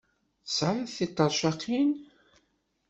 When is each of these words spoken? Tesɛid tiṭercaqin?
Tesɛid 0.45 0.87
tiṭercaqin? 1.17 1.91